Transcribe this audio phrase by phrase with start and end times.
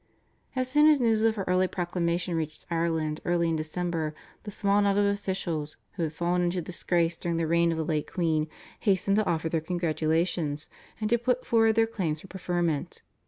[0.55, 4.97] As soon as news of her proclamation reached Ireland early in December, the small knot
[4.97, 8.47] of officials, who had fallen into disgrace during the reign of the late queen,
[8.79, 10.69] hastened to offer their congratulations
[10.99, 13.03] and to put forward their claims for preferment.